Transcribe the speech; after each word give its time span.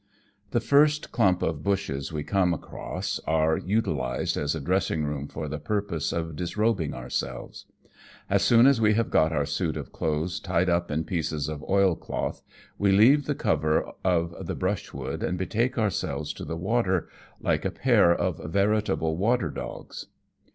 The 0.49 0.59
first 0.59 1.11
clump 1.11 1.43
of 1.43 1.61
bushes 1.61 2.11
we 2.11 2.23
come 2.23 2.55
across, 2.55 3.19
are 3.27 3.55
utilized 3.55 4.35
as 4.35 4.55
a 4.55 4.59
dressing 4.59 5.05
room 5.05 5.27
for 5.27 5.47
the 5.47 5.59
purpose 5.59 6.11
of 6.11 6.35
disrob 6.35 6.81
ing 6.81 6.95
ourselves. 6.95 7.67
As 8.27 8.41
soon 8.41 8.65
as 8.65 8.81
we 8.81 8.95
have 8.95 9.11
got 9.11 9.31
our 9.31 9.45
suit 9.45 9.77
of 9.77 9.91
clothes 9.91 10.39
tied 10.39 10.69
up 10.71 10.89
in 10.89 11.01
the 11.01 11.05
piece 11.05 11.47
of 11.47 11.63
oil 11.69 11.95
cloth, 11.95 12.41
we 12.79 12.91
leave 12.91 13.27
the 13.27 13.35
cover 13.35 13.91
of 14.03 14.33
the 14.47 14.55
brushwood 14.55 15.21
and 15.21 15.37
betake 15.37 15.77
ourselves 15.77 16.33
to 16.33 16.45
the 16.45 16.57
water 16.57 17.07
like 17.39 17.63
a 17.63 17.69
pair 17.69 18.11
of 18.11 18.39
veritable 18.43 19.15
water 19.17 19.51
dogs. 19.51 20.07